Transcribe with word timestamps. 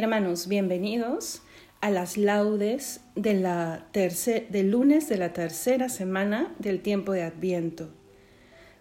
Hermanos, 0.00 0.46
bienvenidos 0.46 1.42
a 1.80 1.90
las 1.90 2.16
laudes 2.16 3.00
de 3.16 3.34
la 3.34 3.84
del 3.92 4.70
lunes 4.70 5.08
de 5.08 5.16
la 5.16 5.32
tercera 5.32 5.88
semana 5.88 6.54
del 6.60 6.82
tiempo 6.82 7.10
de 7.10 7.24
Adviento. 7.24 7.88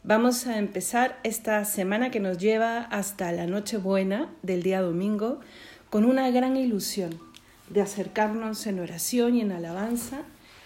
Vamos 0.03 0.45
a 0.45 0.59
empezar 0.59 1.19
esta 1.23 1.65
semana 1.65 2.11
que 2.11 2.19
nos 2.19 2.37
lleva 2.37 2.81
hasta 2.81 3.31
la 3.31 3.47
Nochebuena 3.47 4.31
del 4.43 4.61
día 4.61 4.79
domingo 4.79 5.39
con 5.89 6.05
una 6.05 6.29
gran 6.29 6.55
ilusión 6.55 7.19
de 7.71 7.81
acercarnos 7.81 8.67
en 8.67 8.79
oración 8.79 9.33
y 9.33 9.41
en 9.41 9.53
alabanza, 9.53 10.21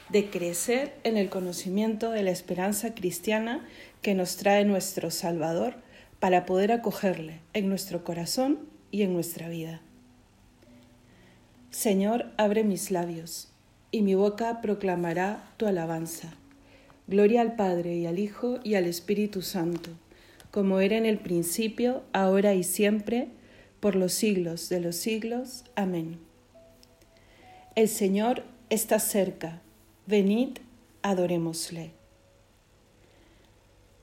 de 0.09 0.29
crecer 0.29 0.95
en 1.05 1.15
el 1.15 1.29
conocimiento 1.29 2.11
de 2.11 2.23
la 2.23 2.31
esperanza 2.31 2.93
cristiana 2.93 3.65
que 4.01 4.15
nos 4.15 4.35
trae 4.35 4.65
nuestro 4.65 5.11
Salvador 5.11 5.75
para 6.19 6.45
poder 6.45 6.73
acogerle 6.73 7.39
en 7.53 7.69
nuestro 7.69 8.03
corazón 8.03 8.59
y 8.91 9.03
en 9.03 9.13
nuestra 9.13 9.47
vida. 9.47 9.79
Señor, 11.71 12.25
abre 12.35 12.65
mis 12.65 12.91
labios, 12.91 13.47
y 13.91 14.01
mi 14.01 14.13
boca 14.13 14.59
proclamará 14.59 15.53
tu 15.55 15.67
alabanza. 15.67 16.33
Gloria 17.07 17.39
al 17.39 17.55
Padre 17.55 17.95
y 17.95 18.05
al 18.05 18.19
Hijo 18.19 18.59
y 18.61 18.75
al 18.75 18.85
Espíritu 18.85 19.41
Santo, 19.41 19.89
como 20.51 20.81
era 20.81 20.97
en 20.97 21.05
el 21.05 21.17
principio, 21.17 22.03
ahora 22.11 22.53
y 22.55 22.63
siempre, 22.63 23.29
por 23.79 23.95
los 23.95 24.11
siglos 24.11 24.67
de 24.67 24.81
los 24.81 24.97
siglos. 24.97 25.63
Amén. 25.75 26.19
El 27.75 27.87
Señor 27.87 28.43
está 28.69 28.99
cerca, 28.99 29.61
venid, 30.07 30.57
adorémosle. 31.03 31.91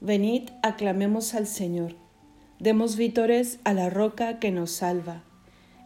Venid, 0.00 0.48
aclamemos 0.62 1.34
al 1.34 1.46
Señor, 1.46 1.96
demos 2.60 2.96
vítores 2.96 3.58
a 3.64 3.74
la 3.74 3.90
roca 3.90 4.38
que 4.38 4.50
nos 4.50 4.70
salva 4.70 5.22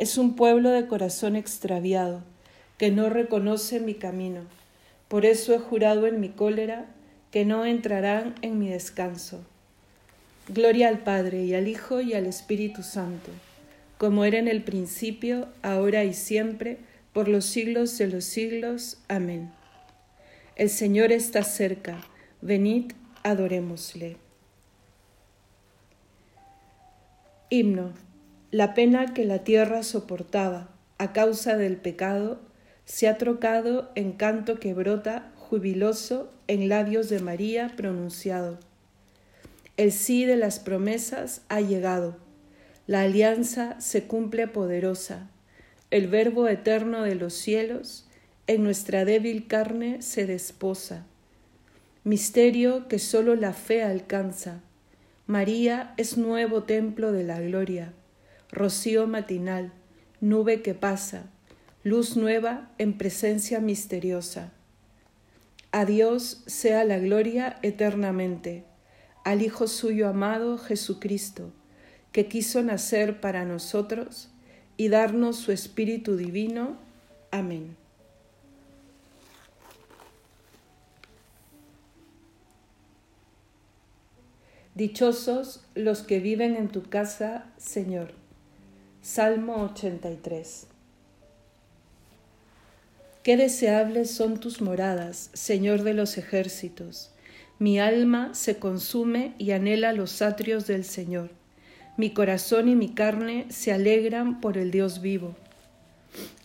es 0.00 0.16
un 0.16 0.34
pueblo 0.34 0.70
de 0.70 0.86
corazón 0.86 1.36
extraviado, 1.36 2.22
que 2.78 2.90
no 2.90 3.10
reconoce 3.10 3.80
mi 3.80 3.92
camino. 3.92 4.40
Por 5.08 5.26
eso 5.26 5.52
he 5.52 5.58
jurado 5.58 6.06
en 6.06 6.20
mi 6.20 6.30
cólera 6.30 6.86
que 7.30 7.44
no 7.44 7.66
entrarán 7.66 8.34
en 8.40 8.58
mi 8.58 8.70
descanso. 8.70 9.44
Gloria 10.48 10.88
al 10.88 11.00
Padre 11.00 11.44
y 11.44 11.52
al 11.52 11.68
Hijo 11.68 12.00
y 12.00 12.14
al 12.14 12.24
Espíritu 12.24 12.82
Santo, 12.82 13.30
como 13.98 14.24
era 14.24 14.38
en 14.38 14.48
el 14.48 14.62
principio, 14.62 15.48
ahora 15.60 16.02
y 16.04 16.14
siempre, 16.14 16.78
por 17.12 17.28
los 17.28 17.44
siglos 17.44 17.98
de 17.98 18.06
los 18.06 18.24
siglos. 18.24 18.96
Amén. 19.06 19.50
El 20.56 20.70
Señor 20.70 21.12
está 21.12 21.42
cerca, 21.42 22.00
venid, 22.40 22.92
adorémosle. 23.22 24.16
Himno. 27.50 28.09
La 28.52 28.74
pena 28.74 29.14
que 29.14 29.24
la 29.24 29.44
tierra 29.44 29.84
soportaba 29.84 30.70
a 30.98 31.12
causa 31.12 31.56
del 31.56 31.76
pecado 31.76 32.40
se 32.84 33.06
ha 33.06 33.16
trocado 33.16 33.92
en 33.94 34.10
canto 34.10 34.58
que 34.58 34.74
brota 34.74 35.30
jubiloso 35.36 36.32
en 36.48 36.68
labios 36.68 37.08
de 37.08 37.20
María 37.20 37.72
pronunciado. 37.76 38.58
El 39.76 39.92
sí 39.92 40.24
de 40.24 40.36
las 40.36 40.58
promesas 40.58 41.42
ha 41.48 41.60
llegado, 41.60 42.16
la 42.88 43.02
alianza 43.02 43.80
se 43.80 44.08
cumple 44.08 44.48
poderosa, 44.48 45.30
el 45.92 46.08
verbo 46.08 46.48
eterno 46.48 47.02
de 47.02 47.14
los 47.14 47.34
cielos 47.34 48.08
en 48.48 48.64
nuestra 48.64 49.04
débil 49.04 49.46
carne 49.46 50.02
se 50.02 50.26
desposa. 50.26 51.06
Misterio 52.02 52.88
que 52.88 52.98
sólo 52.98 53.36
la 53.36 53.52
fe 53.52 53.84
alcanza. 53.84 54.60
María 55.28 55.94
es 55.98 56.18
nuevo 56.18 56.64
templo 56.64 57.12
de 57.12 57.22
la 57.22 57.40
gloria 57.40 57.92
rocío 58.52 59.06
matinal, 59.06 59.72
nube 60.20 60.62
que 60.62 60.74
pasa, 60.74 61.30
luz 61.82 62.16
nueva 62.16 62.70
en 62.78 62.98
presencia 62.98 63.60
misteriosa. 63.60 64.52
A 65.72 65.84
Dios 65.84 66.42
sea 66.46 66.84
la 66.84 66.98
gloria 66.98 67.58
eternamente, 67.62 68.64
al 69.24 69.42
Hijo 69.42 69.68
suyo 69.68 70.08
amado 70.08 70.58
Jesucristo, 70.58 71.52
que 72.12 72.26
quiso 72.26 72.62
nacer 72.62 73.20
para 73.20 73.44
nosotros 73.44 74.30
y 74.76 74.88
darnos 74.88 75.36
su 75.36 75.52
Espíritu 75.52 76.16
Divino. 76.16 76.76
Amén. 77.30 77.76
Dichosos 84.74 85.64
los 85.74 86.02
que 86.02 86.20
viven 86.20 86.56
en 86.56 86.68
tu 86.68 86.82
casa, 86.82 87.44
Señor. 87.58 88.19
Salmo 89.02 89.62
83 89.62 90.66
Qué 93.22 93.38
deseables 93.38 94.10
son 94.10 94.38
tus 94.38 94.60
moradas, 94.60 95.30
Señor 95.32 95.84
de 95.84 95.94
los 95.94 96.18
ejércitos. 96.18 97.10
Mi 97.58 97.80
alma 97.80 98.34
se 98.34 98.58
consume 98.58 99.34
y 99.38 99.52
anhela 99.52 99.94
los 99.94 100.20
atrios 100.20 100.66
del 100.66 100.84
Señor. 100.84 101.30
Mi 101.96 102.12
corazón 102.12 102.68
y 102.68 102.76
mi 102.76 102.90
carne 102.90 103.46
se 103.48 103.72
alegran 103.72 104.42
por 104.42 104.58
el 104.58 104.70
Dios 104.70 105.00
vivo. 105.00 105.34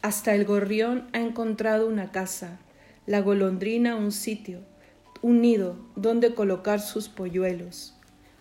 Hasta 0.02 0.34
el 0.34 0.46
gorrión 0.46 1.10
ha 1.12 1.20
encontrado 1.20 1.90
una 1.90 2.14
casa, 2.14 2.58
la 3.06 3.20
golondrina 3.20 3.98
un 3.98 4.14
sitio, 4.14 4.62
un 5.22 5.42
nido 5.42 5.76
donde 5.98 6.34
colocar 6.34 6.80
sus 6.80 7.10
polluelos. 7.10 7.96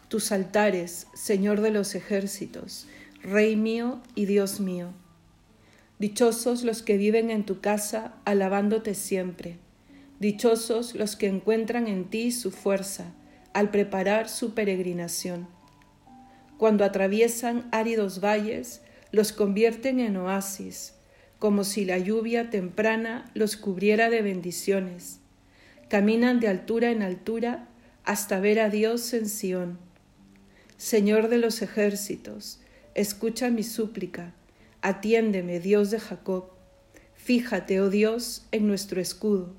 Tus 0.07 0.31
altares, 0.31 1.09
Señor 1.15 1.61
de 1.63 1.73
los 1.73 1.97
ejércitos, 1.97 2.87
Rey 3.25 3.57
mío 3.57 4.03
y 4.15 4.27
Dios 4.27 4.61
mío. 4.61 4.93
Dichosos 5.99 6.63
los 6.63 6.83
que 6.83 6.99
viven 6.99 7.31
en 7.31 7.47
tu 7.47 7.63
casa, 7.63 8.13
alabándote 8.27 8.95
siempre. 8.95 9.57
Dichosos 10.21 10.95
los 10.95 11.17
que 11.17 11.29
encuentran 11.29 11.87
en 11.87 12.05
ti 12.05 12.33
su 12.33 12.51
fuerza 12.51 13.15
al 13.55 13.71
preparar 13.71 14.29
su 14.29 14.53
peregrinación. 14.53 15.49
Cuando 16.59 16.85
atraviesan 16.85 17.67
áridos 17.73 18.21
valles, 18.21 18.83
los 19.11 19.33
convierten 19.33 20.01
en 20.01 20.19
oasis, 20.19 20.93
como 21.39 21.65
si 21.65 21.87
la 21.87 21.97
lluvia 21.97 22.51
temprana 22.51 23.31
los 23.33 23.57
cubriera 23.57 24.11
de 24.11 24.21
bendiciones. 24.21 25.21
Caminan 25.89 26.41
de 26.41 26.49
altura 26.49 26.91
en 26.91 27.01
altura 27.01 27.69
hasta 28.05 28.39
ver 28.39 28.61
a 28.61 28.69
Dios 28.69 29.15
en 29.15 29.31
Sión. 29.31 29.79
Señor 30.77 31.29
de 31.29 31.39
los 31.39 31.63
ejércitos, 31.63 32.61
escucha 32.95 33.51
mi 33.51 33.63
súplica, 33.63 34.35
atiéndeme, 34.81 35.61
Dios 35.61 35.91
de 35.91 35.99
Jacob. 35.99 36.51
Fíjate, 37.15 37.81
oh 37.81 37.91
Dios, 37.91 38.47
en 38.53 38.67
nuestro 38.67 39.01
escudo, 39.01 39.55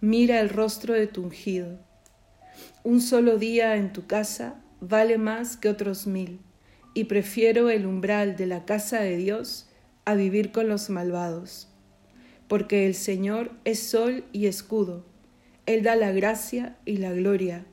mira 0.00 0.40
el 0.40 0.48
rostro 0.48 0.94
de 0.94 1.06
tu 1.06 1.22
ungido. 1.22 1.78
Un 2.82 3.00
solo 3.00 3.38
día 3.38 3.76
en 3.76 3.92
tu 3.92 4.06
casa 4.06 4.60
vale 4.80 5.16
más 5.16 5.56
que 5.56 5.68
otros 5.68 6.06
mil, 6.06 6.40
y 6.94 7.04
prefiero 7.04 7.70
el 7.70 7.86
umbral 7.86 8.36
de 8.36 8.46
la 8.46 8.64
casa 8.64 9.00
de 9.00 9.16
Dios 9.16 9.68
a 10.04 10.14
vivir 10.14 10.50
con 10.50 10.68
los 10.68 10.90
malvados. 10.90 11.68
Porque 12.48 12.86
el 12.86 12.94
Señor 12.94 13.52
es 13.64 13.78
sol 13.78 14.24
y 14.32 14.46
escudo, 14.46 15.04
Él 15.66 15.82
da 15.82 15.94
la 15.94 16.12
gracia 16.12 16.76
y 16.84 16.96
la 16.96 17.12
gloria. 17.12 17.64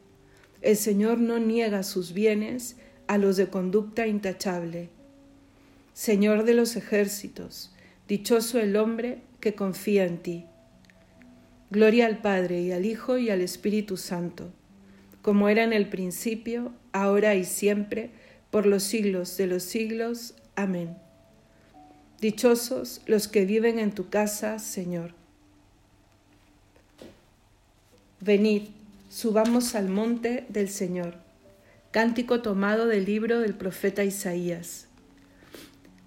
El 0.61 0.77
Señor 0.77 1.17
no 1.17 1.39
niega 1.39 1.83
sus 1.83 2.13
bienes 2.13 2.77
a 3.07 3.17
los 3.17 3.37
de 3.37 3.47
conducta 3.47 4.05
intachable. 4.05 4.89
Señor 5.99 6.45
de 6.45 6.53
los 6.53 6.77
ejércitos, 6.77 7.71
dichoso 8.07 8.57
el 8.57 8.77
hombre 8.77 9.19
que 9.41 9.53
confía 9.53 10.05
en 10.05 10.19
ti. 10.19 10.45
Gloria 11.71 12.05
al 12.05 12.19
Padre 12.19 12.61
y 12.61 12.71
al 12.71 12.85
Hijo 12.85 13.17
y 13.17 13.29
al 13.29 13.41
Espíritu 13.41 13.97
Santo, 13.97 14.49
como 15.21 15.49
era 15.49 15.65
en 15.65 15.73
el 15.73 15.89
principio, 15.89 16.71
ahora 16.93 17.35
y 17.35 17.43
siempre, 17.43 18.11
por 18.49 18.65
los 18.65 18.83
siglos 18.83 19.35
de 19.35 19.47
los 19.47 19.63
siglos. 19.63 20.35
Amén. 20.55 20.95
Dichosos 22.21 23.01
los 23.05 23.27
que 23.27 23.43
viven 23.43 23.77
en 23.77 23.91
tu 23.91 24.07
casa, 24.07 24.57
Señor. 24.59 25.11
Venid, 28.21 28.69
subamos 29.09 29.75
al 29.75 29.89
monte 29.89 30.45
del 30.47 30.69
Señor. 30.69 31.15
Cántico 31.91 32.41
tomado 32.41 32.87
del 32.87 33.03
libro 33.03 33.41
del 33.41 33.53
profeta 33.53 34.05
Isaías. 34.05 34.88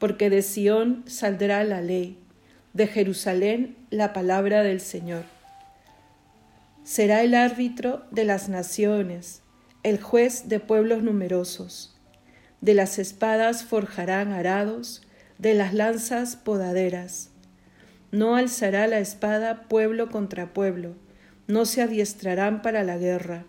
porque 0.00 0.30
de 0.30 0.42
Sión 0.42 1.04
saldrá 1.06 1.62
la 1.62 1.82
ley, 1.82 2.18
de 2.72 2.88
Jerusalén 2.88 3.76
la 3.90 4.12
palabra 4.12 4.64
del 4.64 4.80
Señor. 4.80 5.24
Será 6.82 7.22
el 7.22 7.34
árbitro 7.34 8.02
de 8.10 8.24
las 8.24 8.48
naciones, 8.48 9.42
el 9.82 10.00
juez 10.00 10.48
de 10.48 10.58
pueblos 10.58 11.02
numerosos. 11.02 11.94
De 12.62 12.74
las 12.74 12.98
espadas 12.98 13.62
forjarán 13.62 14.32
arados, 14.32 15.02
de 15.38 15.54
las 15.54 15.74
lanzas 15.74 16.34
podaderas. 16.34 17.28
No 18.10 18.36
alzará 18.36 18.86
la 18.86 18.98
espada 18.98 19.68
pueblo 19.68 20.10
contra 20.10 20.54
pueblo, 20.54 20.94
no 21.46 21.66
se 21.66 21.82
adiestrarán 21.82 22.62
para 22.62 22.84
la 22.84 22.96
guerra. 22.96 23.44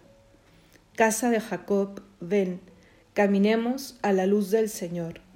Casa 0.95 1.29
de 1.29 1.39
Jacob, 1.39 2.03
ven, 2.19 2.59
caminemos 3.13 3.97
a 4.01 4.11
la 4.11 4.25
luz 4.25 4.51
del 4.51 4.69
Señor. 4.69 5.30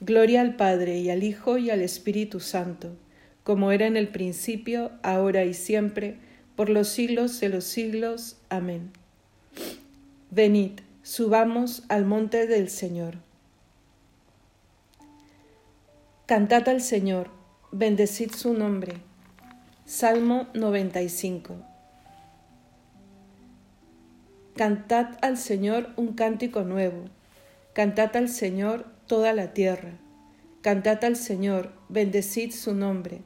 Gloria 0.00 0.40
al 0.40 0.56
Padre 0.56 0.98
y 0.98 1.10
al 1.10 1.22
Hijo 1.22 1.58
y 1.58 1.68
al 1.68 1.82
Espíritu 1.82 2.40
Santo, 2.40 2.96
como 3.44 3.70
era 3.70 3.86
en 3.86 3.98
el 3.98 4.08
principio, 4.08 4.92
ahora 5.02 5.44
y 5.44 5.52
siempre, 5.52 6.16
por 6.56 6.70
los 6.70 6.88
siglos 6.88 7.38
de 7.40 7.50
los 7.50 7.64
siglos. 7.64 8.38
Amén. 8.48 8.92
Venid, 10.30 10.80
subamos 11.02 11.82
al 11.88 12.06
monte 12.06 12.46
del 12.46 12.70
Señor. 12.70 13.16
Cantad 16.24 16.66
al 16.70 16.80
Señor, 16.80 17.28
bendecid 17.70 18.30
su 18.30 18.54
nombre. 18.54 18.94
Salmo 19.84 20.46
95. 20.54 21.56
Cantad 24.56 25.18
al 25.20 25.36
Señor 25.36 25.90
un 25.96 26.14
cántico 26.14 26.62
nuevo. 26.62 27.04
Cantad 27.74 28.16
al 28.16 28.28
Señor 28.28 28.86
toda 29.10 29.32
la 29.32 29.52
tierra. 29.52 29.90
Cantad 30.60 31.04
al 31.04 31.16
Señor, 31.16 31.72
bendecid 31.88 32.52
su 32.52 32.76
nombre, 32.76 33.22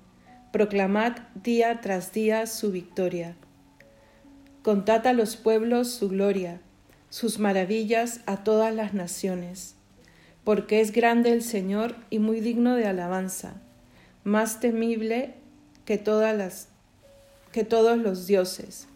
proclamad 0.51 1.19
día 1.35 1.83
tras 1.83 2.11
día 2.11 2.47
su 2.47 2.73
victoria. 2.73 3.37
Contad 4.63 5.07
a 5.07 5.13
los 5.13 5.37
pueblos 5.37 5.91
su 5.91 6.09
gloria, 6.09 6.63
sus 7.11 7.39
maravillas 7.39 8.23
a 8.25 8.45
todas 8.45 8.75
las 8.75 8.95
naciones, 8.95 9.75
porque 10.43 10.81
es 10.81 10.91
grande 10.91 11.33
el 11.33 11.43
Señor 11.43 11.97
y 12.09 12.19
muy 12.19 12.41
digno 12.41 12.77
de 12.77 12.87
alabanza, 12.87 13.61
más 14.25 14.61
temible 14.61 15.35
que 15.85 15.99
todas 15.99 16.35
las 16.35 16.69
que 17.53 17.65
todos 17.65 17.99
los 17.99 18.27
dioses, 18.27 18.89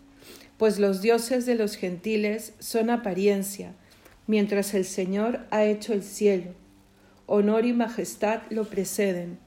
pues 0.56 0.79
los 0.79 1.02
dioses 1.02 1.44
de 1.44 1.55
los 1.55 1.76
gentiles 1.76 2.55
son 2.61 2.88
apariencia, 2.88 3.75
mientras 4.26 4.73
el 4.73 4.87
Señor 4.87 5.40
ha 5.50 5.64
hecho 5.64 5.93
el 5.93 6.02
cielo 6.02 6.55
honor 7.29 7.67
y 7.67 7.75
majestad 7.75 8.41
lo 8.49 8.65
preceden, 8.65 9.39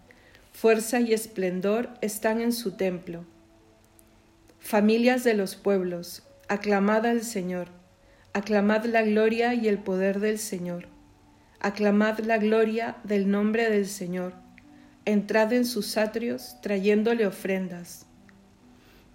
fuerza 0.53 0.99
y 1.01 1.13
esplendor 1.13 1.89
están 2.01 2.39
en 2.39 2.53
su 2.53 2.73
templo. 2.73 3.25
Familias 4.59 5.23
de 5.23 5.33
los 5.33 5.55
pueblos, 5.55 6.21
aclamad 6.47 7.07
al 7.07 7.23
Señor, 7.23 7.69
aclamad 8.33 8.85
la 8.85 9.01
gloria 9.01 9.55
y 9.55 9.67
el 9.67 9.79
poder 9.79 10.19
del 10.19 10.37
Señor, 10.37 10.89
aclamad 11.59 12.19
la 12.19 12.37
gloria 12.37 12.97
del 13.03 13.31
nombre 13.31 13.67
del 13.71 13.87
Señor, 13.87 14.33
entrad 15.05 15.51
en 15.51 15.65
sus 15.65 15.97
atrios 15.97 16.57
trayéndole 16.61 17.25
ofrendas. 17.25 18.05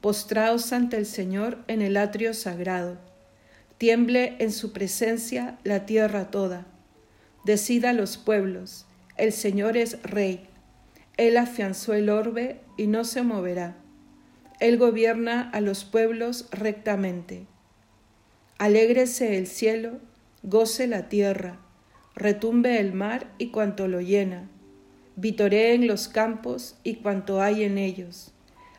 Postraos 0.01 0.73
ante 0.73 0.97
el 0.97 1.07
Señor 1.07 1.59
en 1.69 1.83
el 1.83 1.97
atrio 1.97 2.35
sagrado, 2.35 2.99
tiemble 3.79 4.35
en 4.41 4.51
su 4.51 4.73
presencia 4.73 5.57
la 5.62 5.87
tierra 5.87 6.33
toda 6.33 6.67
Decida 7.47 7.93
los 7.93 8.17
pueblos, 8.17 8.87
el 9.17 9.33
Señor 9.33 9.77
es 9.77 10.03
rey. 10.03 10.49
Él 11.17 11.37
afianzó 11.37 11.95
el 11.95 12.11
orbe 12.11 12.59
y 12.77 12.89
no 12.89 13.05
se 13.05 13.23
moverá. 13.23 13.77
Él 14.59 14.79
gobierna 14.79 15.49
a 15.51 15.61
los 15.61 15.85
pueblos 15.85 16.49
rectamente. 16.51 17.47
Alégrese 18.59 19.39
el 19.39 19.47
cielo, 19.47 20.01
goce 20.43 20.89
la 20.89 21.09
tierra, 21.09 21.61
retumbe 22.17 22.81
el 22.81 22.93
mar 22.93 23.33
y 23.39 23.51
cuanto 23.51 23.87
lo 23.87 24.01
llena, 24.01 24.51
vitoreen 25.15 25.87
los 25.87 26.09
campos 26.09 26.77
y 26.83 26.97
cuanto 26.97 27.41
hay 27.41 27.63
en 27.63 27.79
ellos, 27.79 28.33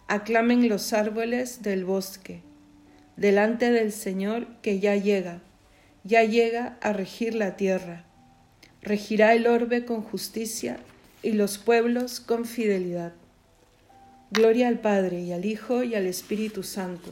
aclamen 0.10 0.68
los 0.68 0.92
árboles 0.92 1.62
del 1.62 1.86
bosque, 1.86 2.42
delante 3.16 3.72
del 3.72 3.94
Señor 3.94 4.46
que 4.62 4.82
ya 4.82 4.98
llega, 4.98 5.42
ya 6.04 6.26
llega 6.26 6.78
a 6.82 6.92
regir 6.92 7.34
la 7.34 7.56
tierra 7.56 8.07
regirá 8.88 9.34
el 9.34 9.48
orbe 9.48 9.86
con 9.86 10.02
justicia 10.02 10.78
y 11.22 11.34
los 11.34 11.58
pueblos 11.58 12.20
con 12.22 12.46
fidelidad. 12.46 13.14
Gloria 14.32 14.70
al 14.70 14.80
Padre 14.80 15.22
y 15.22 15.34
al 15.34 15.46
Hijo 15.46 15.84
y 15.84 15.94
al 15.96 16.06
Espíritu 16.06 16.64
Santo, 16.64 17.12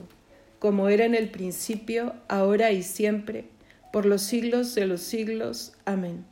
como 0.59 0.89
era 0.89 1.05
en 1.05 1.15
el 1.15 1.29
principio, 1.29 2.15
ahora 2.27 2.71
y 2.71 2.81
siempre, 2.81 3.45
por 3.91 4.05
los 4.05 4.21
siglos 4.21 4.73
de 4.73 4.85
los 4.87 5.01
siglos. 5.01 5.73
Amén. 5.83 6.25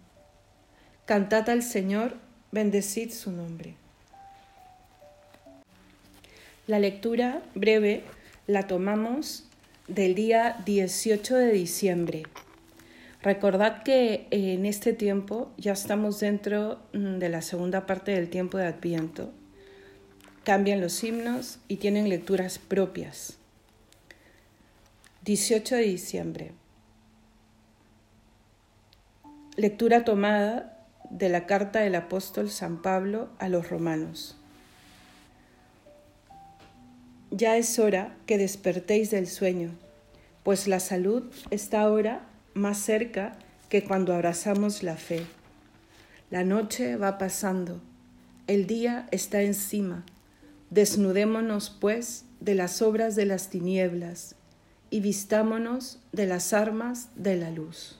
Cantad 1.06 1.50
al 1.50 1.62
Señor, 1.62 2.16
bendecid 2.52 3.12
su 3.12 3.32
nombre. 3.32 3.76
La 6.68 6.80
lectura 6.80 7.42
breve 7.54 8.04
la 8.48 8.68
tomamos 8.68 9.44
del 9.90 10.16
día 10.16 10.58
18 10.66 11.36
de 11.36 11.52
diciembre. 11.52 12.24
Recordad 13.24 13.84
que 13.84 14.28
en 14.32 14.66
este 14.66 14.92
tiempo 14.92 15.50
ya 15.58 15.72
estamos 15.72 16.20
dentro 16.20 16.80
mm, 16.92 17.20
de 17.20 17.30
la 17.30 17.42
segunda 17.42 17.86
parte 17.86 18.12
del 18.12 18.30
tiempo 18.30 18.58
de 18.58 18.68
Adviento. 18.68 19.32
Cambian 20.44 20.82
los 20.82 21.02
himnos 21.06 21.60
y 21.70 21.78
tienen 21.78 22.10
lecturas 22.10 22.60
propias. 22.60 23.38
18 25.24 25.78
de 25.78 25.82
diciembre. 25.84 26.52
Lectura 29.56 30.04
tomada 30.04 30.86
de 31.10 31.30
la 31.30 31.46
carta 31.46 31.80
del 31.80 31.96
apóstol 31.96 32.50
San 32.50 32.82
Pablo 32.82 33.30
a 33.40 33.48
los 33.48 33.70
romanos. 33.70 34.36
Ya 37.32 37.56
es 37.56 37.80
hora 37.80 38.18
que 38.26 38.38
despertéis 38.38 39.12
del 39.12 39.28
sueño, 39.28 39.70
pues 40.44 40.68
la 40.68 40.82
salud 40.82 41.32
está 41.52 41.82
ahora 41.82 42.28
más 42.54 42.78
cerca 42.78 43.38
que 43.70 43.84
cuando 43.84 44.14
abrazamos 44.14 44.84
la 44.84 44.98
fe. 44.98 45.26
La 46.30 46.44
noche 46.44 46.96
va 46.96 47.18
pasando, 47.18 47.82
el 48.48 48.68
día 48.68 49.08
está 49.12 49.42
encima. 49.42 50.04
Desnudémonos, 50.70 51.70
pues, 51.70 52.26
de 52.40 52.56
las 52.56 52.82
obras 52.82 53.16
de 53.16 53.26
las 53.26 53.50
tinieblas 53.50 54.36
y 54.90 55.00
vistámonos 55.00 56.00
de 56.12 56.28
las 56.28 56.54
armas 56.54 57.10
de 57.16 57.38
la 57.38 57.52
luz. 57.52 58.00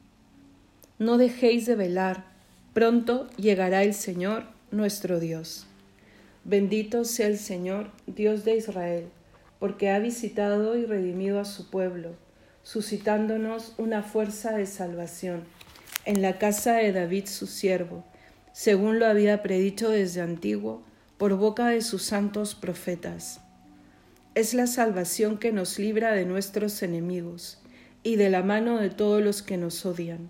No 1.01 1.17
dejéis 1.17 1.65
de 1.65 1.75
velar, 1.75 2.25
pronto 2.75 3.27
llegará 3.35 3.81
el 3.81 3.95
Señor 3.95 4.43
nuestro 4.69 5.19
Dios. 5.19 5.65
Bendito 6.43 7.05
sea 7.05 7.25
el 7.25 7.39
Señor, 7.39 7.89
Dios 8.05 8.45
de 8.45 8.57
Israel, 8.57 9.05
porque 9.57 9.89
ha 9.89 9.97
visitado 9.97 10.77
y 10.77 10.85
redimido 10.85 11.39
a 11.39 11.45
su 11.45 11.71
pueblo, 11.71 12.11
suscitándonos 12.61 13.73
una 13.79 14.03
fuerza 14.03 14.55
de 14.55 14.67
salvación 14.67 15.41
en 16.05 16.21
la 16.21 16.37
casa 16.37 16.73
de 16.73 16.91
David 16.91 17.25
su 17.25 17.47
siervo, 17.47 18.03
según 18.53 18.99
lo 18.99 19.07
había 19.07 19.41
predicho 19.41 19.89
desde 19.89 20.21
antiguo 20.21 20.83
por 21.17 21.33
boca 21.33 21.69
de 21.69 21.81
sus 21.81 22.03
santos 22.03 22.53
profetas. 22.53 23.41
Es 24.35 24.53
la 24.53 24.67
salvación 24.67 25.39
que 25.39 25.51
nos 25.51 25.79
libra 25.79 26.11
de 26.11 26.25
nuestros 26.25 26.83
enemigos 26.83 27.57
y 28.03 28.17
de 28.17 28.29
la 28.29 28.43
mano 28.43 28.77
de 28.77 28.91
todos 28.91 29.23
los 29.23 29.41
que 29.41 29.57
nos 29.57 29.83
odian. 29.83 30.29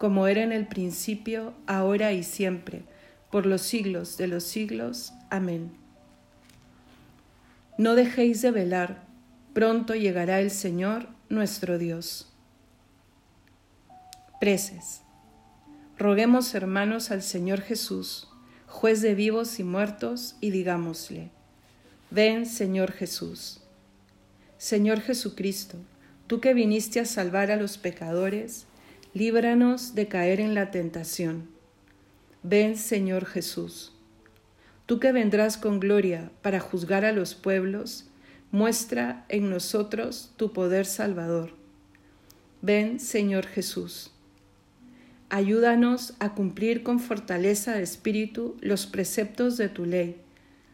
como 0.00 0.26
era 0.28 0.42
en 0.42 0.50
el 0.50 0.66
principio, 0.66 1.52
ahora 1.66 2.14
y 2.14 2.22
siempre, 2.22 2.84
por 3.30 3.44
los 3.44 3.60
siglos 3.60 4.16
de 4.16 4.28
los 4.28 4.44
siglos. 4.44 5.12
Amén. 5.28 5.72
No 7.76 7.94
dejéis 7.94 8.40
de 8.40 8.50
velar, 8.50 9.04
pronto 9.52 9.94
llegará 9.94 10.40
el 10.40 10.50
Señor 10.50 11.08
nuestro 11.28 11.76
Dios. 11.76 12.32
Preces. 14.40 15.02
Roguemos, 15.98 16.54
hermanos, 16.54 17.10
al 17.10 17.20
Señor 17.20 17.60
Jesús, 17.60 18.26
juez 18.66 19.02
de 19.02 19.14
vivos 19.14 19.58
y 19.60 19.64
muertos, 19.64 20.36
y 20.40 20.48
digámosle, 20.48 21.28
ven, 22.10 22.46
Señor 22.46 22.92
Jesús. 22.92 23.60
Señor 24.56 25.02
Jesucristo, 25.02 25.76
tú 26.26 26.40
que 26.40 26.54
viniste 26.54 27.00
a 27.00 27.04
salvar 27.04 27.50
a 27.50 27.56
los 27.56 27.76
pecadores, 27.76 28.66
líbranos 29.12 29.94
de 29.94 30.08
caer 30.08 30.40
en 30.40 30.54
la 30.54 30.70
tentación 30.70 31.48
Ven, 32.42 32.78
Señor 32.78 33.26
Jesús. 33.26 33.92
Tú 34.86 34.98
que 34.98 35.12
vendrás 35.12 35.58
con 35.58 35.78
gloria 35.78 36.32
para 36.40 36.58
juzgar 36.58 37.04
a 37.04 37.12
los 37.12 37.34
pueblos, 37.34 38.06
muestra 38.50 39.26
en 39.28 39.50
nosotros 39.50 40.32
tu 40.36 40.54
poder 40.54 40.86
salvador. 40.86 41.52
Ven, 42.62 42.98
Señor 42.98 43.46
Jesús. 43.46 44.10
Ayúdanos 45.28 46.14
a 46.18 46.34
cumplir 46.34 46.82
con 46.82 46.98
fortaleza 46.98 47.74
de 47.74 47.82
espíritu 47.82 48.56
los 48.62 48.86
preceptos 48.86 49.58
de 49.58 49.68
tu 49.68 49.84
ley, 49.84 50.16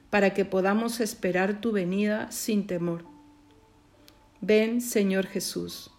para 0.09 0.35
que 0.35 0.45
podamos 0.45 1.01
esperar 1.01 1.61
tu 1.61 1.73
venida 1.73 2.31
sin 2.31 2.69
temor. 2.69 3.05
Ven, 4.41 4.81
Señor 4.81 5.27
Jesús. 5.27 5.91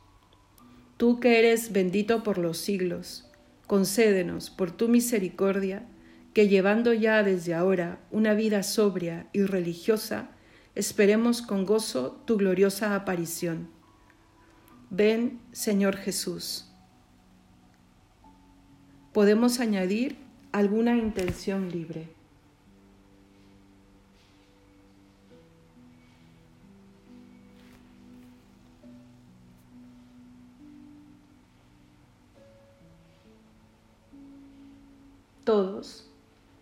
Tú 0.98 1.20
que 1.20 1.38
eres 1.38 1.72
bendito 1.72 2.24
por 2.24 2.40
los 2.40 2.58
siglos, 2.58 3.30
concédenos 3.68 4.50
por 4.50 4.72
tu 4.72 4.88
misericordia 4.88 5.86
que 6.34 6.48
llevando 6.48 6.94
ya 6.94 7.22
desde 7.24 7.54
ahora 7.54 8.00
una 8.12 8.34
vida 8.34 8.64
sobria 8.64 9.28
y 9.32 9.44
religiosa, 9.44 10.30
esperemos 10.74 11.42
con 11.42 11.66
gozo 11.66 12.22
tu 12.26 12.38
gloriosa 12.38 12.96
aparición. 12.96 13.70
Ven, 14.90 15.40
Señor 15.52 15.98
Jesús. 15.98 16.72
Podemos 19.14 19.60
añadir 19.60 20.16
alguna 20.52 20.96
intención 20.96 21.72
libre. 21.72 22.17
Todos, 35.48 36.06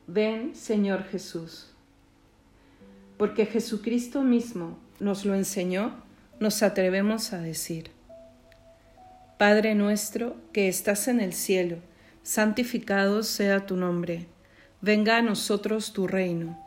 ven 0.05 0.53
Señor 0.53 1.05
Jesús. 1.05 1.71
Porque 3.17 3.47
Jesucristo 3.47 4.21
mismo 4.21 4.77
nos 4.99 5.25
lo 5.25 5.33
enseñó, 5.33 5.95
nos 6.39 6.61
atrevemos 6.61 7.33
a 7.33 7.39
decir, 7.39 7.89
Padre 9.39 9.73
nuestro 9.73 10.35
que 10.53 10.67
estás 10.67 11.07
en 11.07 11.19
el 11.19 11.33
cielo, 11.33 11.77
santificado 12.21 13.23
sea 13.23 13.65
tu 13.65 13.75
nombre, 13.75 14.27
venga 14.81 15.17
a 15.17 15.23
nosotros 15.23 15.91
tu 15.91 16.05
reino, 16.05 16.63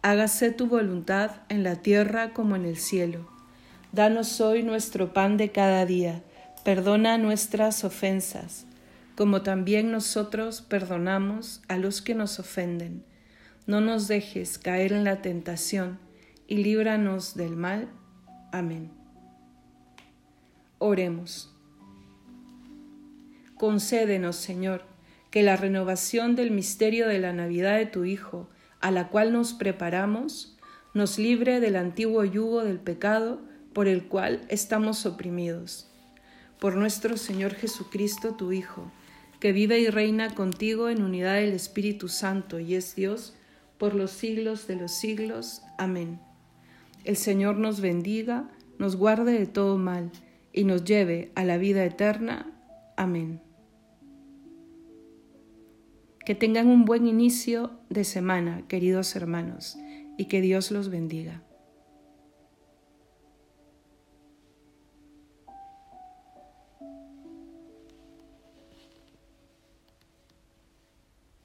hágase 0.00 0.52
tu 0.52 0.68
voluntad 0.68 1.32
en 1.50 1.64
la 1.64 1.76
tierra 1.76 2.32
como 2.32 2.56
en 2.56 2.64
el 2.64 2.78
cielo. 2.78 3.28
Danos 3.92 4.40
hoy 4.40 4.62
nuestro 4.62 5.12
pan 5.12 5.36
de 5.36 5.50
cada 5.52 5.84
día, 5.84 6.22
perdona 6.64 7.18
nuestras 7.18 7.84
ofensas 7.84 8.64
como 9.18 9.42
también 9.42 9.90
nosotros 9.90 10.62
perdonamos 10.62 11.60
a 11.66 11.76
los 11.76 12.00
que 12.00 12.14
nos 12.14 12.38
ofenden. 12.38 13.02
No 13.66 13.80
nos 13.80 14.06
dejes 14.06 14.58
caer 14.58 14.92
en 14.92 15.02
la 15.02 15.22
tentación 15.22 15.98
y 16.46 16.58
líbranos 16.58 17.34
del 17.34 17.56
mal. 17.56 17.88
Amén. 18.52 18.92
Oremos. 20.78 21.52
Concédenos, 23.56 24.36
Señor, 24.36 24.84
que 25.32 25.42
la 25.42 25.56
renovación 25.56 26.36
del 26.36 26.52
misterio 26.52 27.08
de 27.08 27.18
la 27.18 27.32
Navidad 27.32 27.76
de 27.76 27.86
tu 27.86 28.04
Hijo, 28.04 28.48
a 28.80 28.92
la 28.92 29.08
cual 29.08 29.32
nos 29.32 29.52
preparamos, 29.52 30.56
nos 30.94 31.18
libre 31.18 31.58
del 31.58 31.74
antiguo 31.74 32.24
yugo 32.24 32.62
del 32.62 32.78
pecado 32.78 33.40
por 33.72 33.88
el 33.88 34.04
cual 34.06 34.46
estamos 34.48 35.06
oprimidos. 35.06 35.90
Por 36.60 36.76
nuestro 36.76 37.16
Señor 37.16 37.56
Jesucristo, 37.56 38.36
tu 38.36 38.52
Hijo, 38.52 38.92
que 39.40 39.52
vive 39.52 39.78
y 39.80 39.88
reina 39.88 40.34
contigo 40.34 40.88
en 40.88 41.02
unidad 41.02 41.36
del 41.36 41.52
Espíritu 41.52 42.08
Santo 42.08 42.58
y 42.58 42.74
es 42.74 42.94
Dios 42.96 43.34
por 43.78 43.94
los 43.94 44.10
siglos 44.10 44.66
de 44.66 44.76
los 44.76 44.92
siglos. 44.92 45.62
Amén. 45.78 46.20
El 47.04 47.16
Señor 47.16 47.56
nos 47.56 47.80
bendiga, 47.80 48.50
nos 48.78 48.96
guarde 48.96 49.38
de 49.38 49.46
todo 49.46 49.78
mal 49.78 50.10
y 50.52 50.64
nos 50.64 50.84
lleve 50.84 51.30
a 51.34 51.44
la 51.44 51.56
vida 51.56 51.84
eterna. 51.84 52.52
Amén. 52.96 53.40
Que 56.24 56.34
tengan 56.34 56.66
un 56.66 56.84
buen 56.84 57.06
inicio 57.06 57.70
de 57.88 58.04
semana, 58.04 58.66
queridos 58.68 59.14
hermanos, 59.16 59.78
y 60.18 60.26
que 60.26 60.40
Dios 60.40 60.70
los 60.70 60.90
bendiga. 60.90 61.42